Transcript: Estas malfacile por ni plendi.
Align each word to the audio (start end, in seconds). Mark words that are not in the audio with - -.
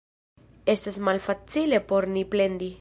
Estas 0.73 0.97
malfacile 1.09 1.81
por 1.91 2.11
ni 2.17 2.25
plendi. 2.35 2.69